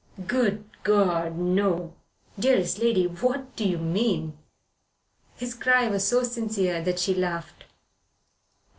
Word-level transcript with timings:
"Good 0.25 0.65
God, 0.81 1.37
no! 1.37 1.93
Dearest 2.39 2.79
lady, 2.79 3.05
what 3.05 3.55
do 3.55 3.69
you 3.69 3.77
mean?" 3.77 4.35
His 5.35 5.53
cry 5.53 5.89
was 5.89 6.07
so 6.07 6.23
sincere 6.23 6.81
that 6.81 6.97
she 6.97 7.13
laughed. 7.13 7.65